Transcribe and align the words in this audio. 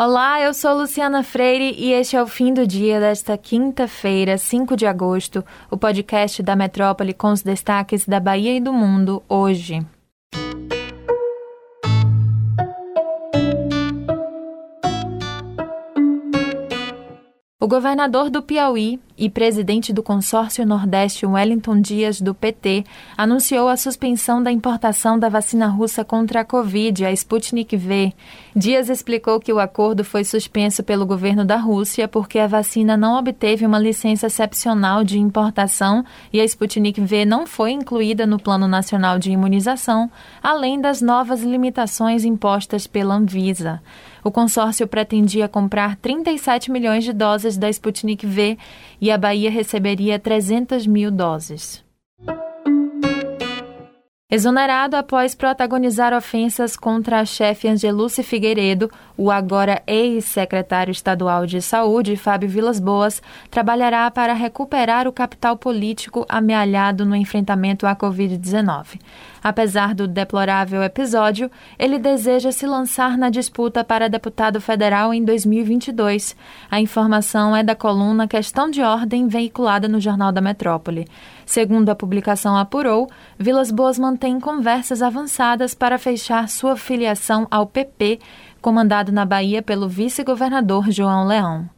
Olá, 0.00 0.40
eu 0.40 0.54
sou 0.54 0.78
Luciana 0.78 1.24
Freire 1.24 1.74
e 1.76 1.92
este 1.92 2.14
é 2.14 2.22
o 2.22 2.26
fim 2.28 2.54
do 2.54 2.64
dia 2.64 3.00
desta 3.00 3.36
quinta-feira, 3.36 4.38
5 4.38 4.76
de 4.76 4.86
agosto, 4.86 5.44
o 5.68 5.76
podcast 5.76 6.40
da 6.40 6.54
Metrópole 6.54 7.12
com 7.12 7.32
os 7.32 7.42
destaques 7.42 8.06
da 8.06 8.20
Bahia 8.20 8.56
e 8.56 8.60
do 8.60 8.72
mundo 8.72 9.20
hoje. 9.28 9.84
O 17.60 17.66
governador 17.66 18.30
do 18.30 18.40
Piauí 18.40 19.00
e 19.16 19.28
presidente 19.28 19.92
do 19.92 20.00
consórcio 20.00 20.64
Nordeste 20.64 21.26
Wellington 21.26 21.80
Dias, 21.80 22.20
do 22.20 22.32
PT, 22.32 22.84
anunciou 23.16 23.68
a 23.68 23.76
suspensão 23.76 24.40
da 24.40 24.52
importação 24.52 25.18
da 25.18 25.28
vacina 25.28 25.66
russa 25.66 26.04
contra 26.04 26.42
a 26.42 26.44
Covid, 26.44 27.04
a 27.04 27.10
Sputnik 27.10 27.76
V. 27.76 28.12
Dias 28.54 28.88
explicou 28.88 29.40
que 29.40 29.52
o 29.52 29.58
acordo 29.58 30.04
foi 30.04 30.22
suspenso 30.22 30.84
pelo 30.84 31.04
governo 31.04 31.44
da 31.44 31.56
Rússia 31.56 32.06
porque 32.06 32.38
a 32.38 32.46
vacina 32.46 32.96
não 32.96 33.18
obteve 33.18 33.66
uma 33.66 33.80
licença 33.80 34.28
excepcional 34.28 35.02
de 35.02 35.18
importação 35.18 36.04
e 36.32 36.40
a 36.40 36.44
Sputnik 36.44 37.00
V 37.00 37.24
não 37.24 37.44
foi 37.44 37.72
incluída 37.72 38.24
no 38.24 38.38
Plano 38.38 38.68
Nacional 38.68 39.18
de 39.18 39.32
Imunização, 39.32 40.08
além 40.40 40.80
das 40.80 41.02
novas 41.02 41.42
limitações 41.42 42.24
impostas 42.24 42.86
pela 42.86 43.16
Anvisa. 43.16 43.82
O 44.28 44.30
consórcio 44.30 44.86
pretendia 44.86 45.48
comprar 45.48 45.96
37 45.96 46.70
milhões 46.70 47.02
de 47.02 47.14
doses 47.14 47.56
da 47.56 47.70
Sputnik 47.70 48.26
V 48.26 48.58
e 49.00 49.10
a 49.10 49.16
Bahia 49.16 49.50
receberia 49.50 50.18
300 50.18 50.86
mil 50.86 51.10
doses. 51.10 51.82
Exonerado 54.30 54.94
após 54.94 55.34
protagonizar 55.34 56.12
ofensas 56.12 56.76
contra 56.76 57.18
a 57.18 57.24
chefe 57.24 57.66
Angeluce 57.66 58.22
Figueiredo, 58.22 58.90
o 59.16 59.30
agora 59.30 59.82
ex-secretário 59.86 60.92
estadual 60.92 61.46
de 61.46 61.62
Saúde, 61.62 62.14
Fábio 62.14 62.46
Vilas 62.46 62.78
Boas, 62.78 63.22
trabalhará 63.50 64.10
para 64.10 64.34
recuperar 64.34 65.08
o 65.08 65.12
capital 65.14 65.56
político 65.56 66.26
amealhado 66.28 67.06
no 67.06 67.16
enfrentamento 67.16 67.86
à 67.86 67.96
Covid-19. 67.96 69.00
Apesar 69.42 69.94
do 69.94 70.06
deplorável 70.06 70.82
episódio, 70.82 71.50
ele 71.78 71.98
deseja 71.98 72.52
se 72.52 72.66
lançar 72.66 73.16
na 73.16 73.30
disputa 73.30 73.82
para 73.82 74.10
deputado 74.10 74.60
federal 74.60 75.14
em 75.14 75.24
2022. 75.24 76.36
A 76.70 76.78
informação 76.78 77.56
é 77.56 77.62
da 77.62 77.74
coluna 77.74 78.28
Questão 78.28 78.70
de 78.70 78.82
Ordem 78.82 79.26
veiculada 79.26 79.88
no 79.88 79.98
Jornal 79.98 80.32
da 80.32 80.42
Metrópole. 80.42 81.08
Segundo 81.48 81.88
a 81.88 81.94
publicação 81.94 82.58
apurou, 82.58 83.08
Vilas 83.38 83.70
Boas 83.70 83.98
mantém 83.98 84.38
conversas 84.38 85.00
avançadas 85.00 85.72
para 85.72 85.96
fechar 85.96 86.46
sua 86.46 86.76
filiação 86.76 87.48
ao 87.50 87.66
PP, 87.66 88.18
comandado 88.60 89.10
na 89.10 89.24
Bahia 89.24 89.62
pelo 89.62 89.88
vice-governador 89.88 90.90
João 90.90 91.26
Leão. 91.26 91.77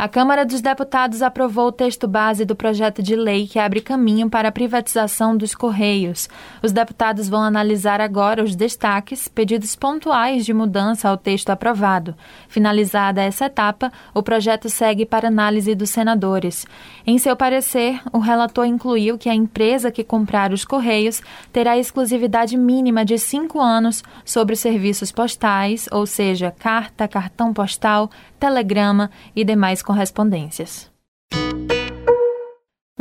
A 0.00 0.08
Câmara 0.08 0.46
dos 0.46 0.62
Deputados 0.62 1.20
aprovou 1.20 1.66
o 1.66 1.72
texto 1.72 2.08
base 2.08 2.46
do 2.46 2.56
projeto 2.56 3.02
de 3.02 3.14
lei 3.14 3.46
que 3.46 3.58
abre 3.58 3.82
caminho 3.82 4.30
para 4.30 4.48
a 4.48 4.50
privatização 4.50 5.36
dos 5.36 5.54
Correios. 5.54 6.26
Os 6.62 6.72
deputados 6.72 7.28
vão 7.28 7.42
analisar 7.42 8.00
agora 8.00 8.42
os 8.42 8.56
destaques, 8.56 9.28
pedidos 9.28 9.76
pontuais 9.76 10.46
de 10.46 10.54
mudança 10.54 11.06
ao 11.06 11.18
texto 11.18 11.50
aprovado. 11.50 12.14
Finalizada 12.48 13.20
essa 13.20 13.44
etapa, 13.44 13.92
o 14.14 14.22
projeto 14.22 14.70
segue 14.70 15.04
para 15.04 15.28
análise 15.28 15.74
dos 15.74 15.90
senadores. 15.90 16.64
Em 17.06 17.18
seu 17.18 17.36
parecer, 17.36 18.00
o 18.10 18.20
relator 18.20 18.64
incluiu 18.64 19.18
que 19.18 19.28
a 19.28 19.34
empresa 19.34 19.90
que 19.90 20.02
comprar 20.02 20.50
os 20.50 20.64
Correios 20.64 21.20
terá 21.52 21.76
exclusividade 21.76 22.56
mínima 22.56 23.04
de 23.04 23.18
cinco 23.18 23.60
anos 23.60 24.02
sobre 24.24 24.54
os 24.54 24.60
serviços 24.60 25.12
postais, 25.12 25.90
ou 25.92 26.06
seja, 26.06 26.50
carta, 26.58 27.06
cartão 27.06 27.52
postal, 27.52 28.10
telegrama 28.38 29.10
e 29.36 29.44
demais 29.44 29.82
correspondências. 29.90 30.89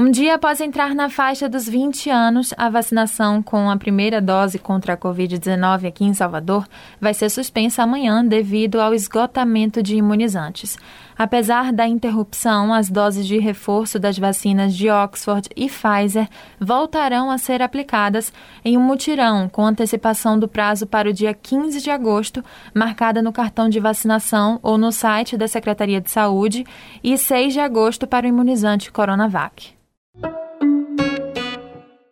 Um 0.01 0.09
dia 0.09 0.35
após 0.35 0.61
entrar 0.61 0.95
na 0.95 1.09
faixa 1.09 1.49
dos 1.49 1.67
20 1.67 2.09
anos, 2.09 2.53
a 2.55 2.69
vacinação 2.69 3.43
com 3.43 3.69
a 3.69 3.75
primeira 3.75 4.21
dose 4.21 4.57
contra 4.57 4.93
a 4.93 4.97
Covid-19 4.97 5.89
aqui 5.89 6.05
em 6.05 6.13
Salvador 6.13 6.65
vai 7.01 7.13
ser 7.13 7.29
suspensa 7.29 7.83
amanhã 7.83 8.25
devido 8.25 8.79
ao 8.79 8.93
esgotamento 8.93 9.83
de 9.83 9.97
imunizantes. 9.97 10.77
Apesar 11.17 11.73
da 11.73 11.85
interrupção, 11.85 12.73
as 12.73 12.89
doses 12.89 13.27
de 13.27 13.39
reforço 13.39 13.99
das 13.99 14.17
vacinas 14.17 14.73
de 14.73 14.89
Oxford 14.89 15.49
e 15.53 15.67
Pfizer 15.67 16.29
voltarão 16.57 17.29
a 17.29 17.37
ser 17.37 17.61
aplicadas 17.61 18.31
em 18.63 18.77
um 18.77 18.81
mutirão 18.81 19.49
com 19.49 19.65
antecipação 19.65 20.39
do 20.39 20.47
prazo 20.47 20.87
para 20.87 21.09
o 21.09 21.13
dia 21.13 21.33
15 21.33 21.81
de 21.81 21.91
agosto, 21.91 22.41
marcada 22.73 23.21
no 23.21 23.33
cartão 23.33 23.67
de 23.67 23.81
vacinação 23.81 24.61
ou 24.63 24.77
no 24.77 24.93
site 24.93 25.35
da 25.35 25.45
Secretaria 25.45 25.99
de 25.99 26.09
Saúde, 26.09 26.65
e 27.03 27.17
6 27.17 27.51
de 27.51 27.59
agosto 27.59 28.07
para 28.07 28.25
o 28.25 28.29
imunizante 28.29 28.93
Coronavac. 28.93 29.77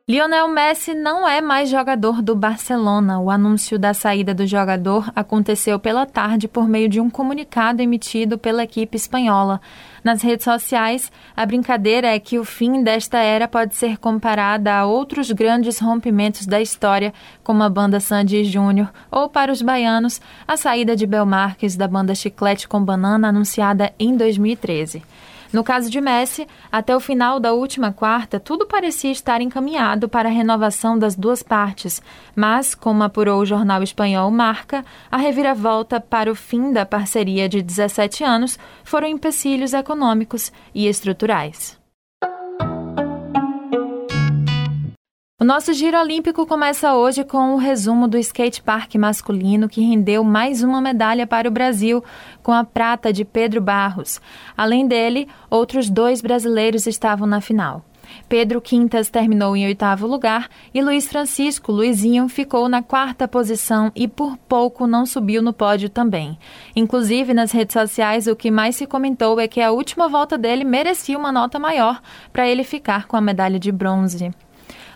Lionel 0.10 0.48
Messi 0.48 0.94
não 0.94 1.28
é 1.28 1.42
mais 1.42 1.70
jogador 1.70 2.22
do 2.22 2.34
Barcelona. 2.34 3.20
O 3.20 3.30
anúncio 3.30 3.78
da 3.78 3.94
saída 3.94 4.34
do 4.34 4.48
jogador 4.48 5.12
aconteceu 5.14 5.78
pela 5.78 6.06
tarde 6.06 6.48
por 6.48 6.66
meio 6.66 6.88
de 6.88 7.02
um 7.02 7.10
comunicado 7.10 7.82
emitido 7.82 8.38
pela 8.38 8.64
equipe 8.64 8.96
espanhola. 8.96 9.60
Nas 10.02 10.22
redes 10.22 10.46
sociais, 10.46 11.12
a 11.36 11.46
brincadeira 11.46 12.08
é 12.08 12.20
que 12.20 12.40
o 12.40 12.46
fim 12.46 12.82
desta 12.82 13.18
era 13.18 13.50
pode 13.50 13.76
ser 13.76 13.98
comparada 13.98 14.74
a 14.74 14.86
outros 14.86 15.30
grandes 15.30 15.78
rompimentos 15.78 16.46
da 16.46 16.62
história, 16.62 17.14
como 17.44 17.62
a 17.62 17.68
banda 17.70 18.00
Sandy 18.00 18.46
Júnior, 18.46 18.90
ou 19.12 19.28
para 19.28 19.52
os 19.52 19.62
baianos, 19.62 20.22
a 20.48 20.56
saída 20.56 20.96
de 20.96 21.06
Belmarques 21.06 21.76
da 21.76 21.86
banda 21.86 22.16
Chiclete 22.16 22.66
com 22.66 22.82
Banana 22.82 23.28
anunciada 23.28 23.92
em 24.00 24.16
2013. 24.16 25.04
No 25.52 25.64
caso 25.64 25.90
de 25.90 26.02
Messi, 26.02 26.48
até 26.72 26.96
o 26.96 27.00
final 27.00 27.40
da 27.40 27.54
última 27.54 27.92
quarta, 27.92 28.40
tudo 28.40 28.68
parecia 28.68 29.12
estar 29.12 29.42
encaminhado 29.42 30.10
para 30.10 30.30
a 30.30 30.32
renovação 30.32 31.00
das 31.00 31.16
duas 31.16 31.42
partes, 31.42 32.02
mas, 32.36 32.76
como 32.76 33.04
apurou 33.04 33.42
o 33.42 33.46
jornal 33.46 33.82
espanhol 33.82 34.30
Marca, 34.30 34.84
a 35.10 35.18
reviravolta 35.18 36.00
para 36.02 36.32
o 36.32 36.36
fim 36.36 36.72
da 36.74 36.86
parceria 36.86 37.48
de 37.48 37.62
17 37.62 38.24
anos 38.24 38.60
foram 38.84 39.08
empecilhos 39.08 39.74
econômicos 39.74 40.52
e 40.76 40.88
estruturais. 40.88 41.78
O 45.40 45.46
nosso 45.46 45.72
giro 45.72 46.00
olímpico 46.00 46.48
começa 46.48 46.96
hoje 46.96 47.24
com 47.24 47.54
o 47.54 47.58
resumo 47.58 48.08
do 48.08 48.18
skate 48.18 48.60
park 48.60 48.96
masculino 48.96 49.70
que 49.70 49.82
rendeu 49.82 50.24
mais 50.24 50.64
uma 50.64 50.82
medalha 50.82 51.28
para 51.28 51.48
o 51.48 51.52
Brasil, 51.52 52.04
com 52.42 52.52
a 52.52 52.64
prata 52.64 53.14
de 53.14 53.24
Pedro 53.24 53.62
Barros. 53.62 54.20
Além 54.58 54.88
dele, 54.88 55.28
outros 55.48 55.92
dois 55.92 56.22
brasileiros 56.22 56.88
estavam 56.88 57.28
na 57.28 57.40
final. 57.40 57.86
Pedro 58.28 58.60
Quintas 58.60 59.12
terminou 59.12 59.56
em 59.56 59.68
oitavo 59.68 60.08
lugar 60.08 60.50
e 60.74 60.82
Luiz 60.82 61.08
Francisco 61.08 61.72
Luizinho 61.72 62.28
ficou 62.28 62.68
na 62.68 62.82
quarta 62.82 63.28
posição 63.28 63.92
e 63.96 64.08
por 64.08 64.38
pouco 64.38 64.88
não 64.88 65.06
subiu 65.06 65.44
no 65.44 65.54
pódio 65.54 65.88
também. 65.88 66.36
Inclusive, 66.76 67.36
nas 67.36 67.52
redes 67.52 67.74
sociais, 67.74 68.26
o 68.26 68.36
que 68.36 68.50
mais 68.50 68.76
se 68.76 68.88
comentou 68.88 69.40
é 69.40 69.48
que 69.48 69.62
a 69.62 69.70
última 69.70 70.10
volta 70.10 70.36
dele 70.36 70.64
merecia 70.64 71.16
uma 71.16 71.32
nota 71.32 71.60
maior 71.60 72.02
para 72.34 72.50
ele 72.50 72.64
ficar 72.64 73.06
com 73.06 73.16
a 73.16 73.22
medalha 73.22 73.60
de 73.60 73.72
bronze. 73.72 74.32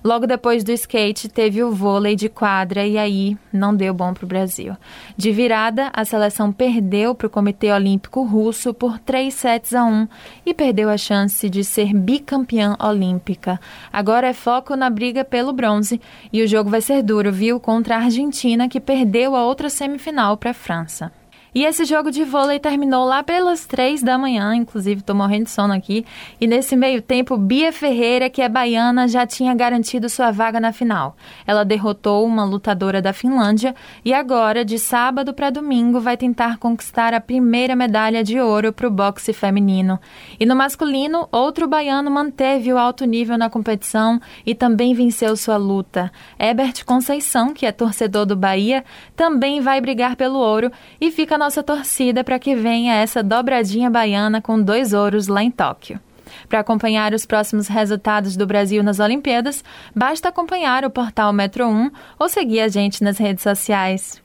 Logo 0.03 0.25
depois 0.25 0.63
do 0.63 0.71
skate, 0.71 1.29
teve 1.29 1.63
o 1.63 1.71
vôlei 1.71 2.15
de 2.15 2.27
quadra 2.27 2.85
e 2.87 2.97
aí 2.97 3.37
não 3.53 3.75
deu 3.75 3.93
bom 3.93 4.13
para 4.15 4.25
o 4.25 4.27
Brasil. 4.27 4.75
De 5.15 5.31
virada, 5.31 5.91
a 5.93 6.03
seleção 6.03 6.51
perdeu 6.51 7.13
para 7.13 7.27
o 7.27 7.29
Comitê 7.29 7.71
Olímpico 7.71 8.23
Russo 8.23 8.73
por 8.73 8.97
3 8.97 9.31
sets 9.31 9.75
a 9.75 9.85
1 9.85 10.07
e 10.43 10.55
perdeu 10.55 10.89
a 10.89 10.97
chance 10.97 11.47
de 11.47 11.63
ser 11.63 11.93
bicampeã 11.93 12.75
olímpica. 12.79 13.59
Agora 13.93 14.27
é 14.27 14.33
foco 14.33 14.75
na 14.75 14.89
briga 14.89 15.23
pelo 15.23 15.53
bronze 15.53 16.01
e 16.33 16.41
o 16.41 16.47
jogo 16.47 16.71
vai 16.71 16.81
ser 16.81 17.03
duro, 17.03 17.31
viu? 17.31 17.59
Contra 17.59 17.97
a 17.97 18.03
Argentina, 18.05 18.67
que 18.67 18.79
perdeu 18.79 19.35
a 19.35 19.45
outra 19.45 19.69
semifinal 19.69 20.35
para 20.35 20.49
a 20.49 20.55
França. 20.55 21.20
E 21.53 21.65
esse 21.65 21.83
jogo 21.83 22.09
de 22.11 22.23
vôlei 22.23 22.59
terminou 22.59 23.03
lá 23.03 23.21
pelas 23.23 23.65
três 23.65 24.01
da 24.01 24.17
manhã, 24.17 24.55
inclusive 24.55 25.01
estou 25.01 25.13
morrendo 25.13 25.43
de 25.43 25.51
sono 25.51 25.73
aqui. 25.73 26.05
E 26.39 26.47
nesse 26.47 26.77
meio 26.77 27.01
tempo, 27.01 27.35
Bia 27.35 27.73
Ferreira, 27.73 28.29
que 28.29 28.41
é 28.41 28.47
baiana, 28.47 29.05
já 29.05 29.27
tinha 29.27 29.53
garantido 29.53 30.07
sua 30.07 30.31
vaga 30.31 30.61
na 30.61 30.71
final. 30.71 31.13
Ela 31.45 31.65
derrotou 31.65 32.25
uma 32.25 32.45
lutadora 32.45 33.01
da 33.01 33.11
Finlândia 33.11 33.75
e 34.05 34.13
agora, 34.13 34.63
de 34.63 34.79
sábado 34.79 35.33
para 35.33 35.49
domingo, 35.49 35.99
vai 35.99 36.15
tentar 36.15 36.57
conquistar 36.57 37.13
a 37.13 37.19
primeira 37.19 37.75
medalha 37.75 38.23
de 38.23 38.39
ouro 38.39 38.71
para 38.71 38.87
o 38.87 38.91
boxe 38.91 39.33
feminino. 39.33 39.99
E 40.39 40.45
no 40.45 40.55
masculino, 40.55 41.27
outro 41.33 41.67
baiano 41.67 42.09
manteve 42.09 42.71
o 42.71 42.77
alto 42.77 43.03
nível 43.03 43.37
na 43.37 43.49
competição 43.49 44.21
e 44.45 44.55
também 44.55 44.93
venceu 44.93 45.35
sua 45.35 45.57
luta. 45.57 46.13
Herbert 46.39 46.85
Conceição, 46.85 47.53
que 47.53 47.65
é 47.65 47.73
torcedor 47.73 48.25
do 48.25 48.37
Bahia, 48.37 48.85
também 49.17 49.59
vai 49.59 49.81
brigar 49.81 50.15
pelo 50.15 50.39
ouro 50.39 50.71
e 50.99 51.11
fica 51.11 51.40
nossa 51.41 51.63
torcida 51.63 52.23
para 52.23 52.37
que 52.37 52.53
venha 52.53 52.93
essa 52.93 53.23
dobradinha 53.23 53.89
baiana 53.89 54.39
com 54.39 54.61
dois 54.61 54.93
ouros 54.93 55.27
lá 55.27 55.41
em 55.41 55.49
Tóquio. 55.49 55.99
Para 56.47 56.59
acompanhar 56.59 57.15
os 57.15 57.25
próximos 57.25 57.67
resultados 57.67 58.37
do 58.37 58.45
Brasil 58.45 58.83
nas 58.83 58.99
Olimpíadas, 58.99 59.63
basta 59.95 60.29
acompanhar 60.29 60.85
o 60.85 60.91
portal 60.91 61.33
Metro 61.33 61.67
1 61.67 61.91
ou 62.19 62.29
seguir 62.29 62.59
a 62.59 62.67
gente 62.67 63.03
nas 63.03 63.17
redes 63.17 63.41
sociais. 63.41 64.21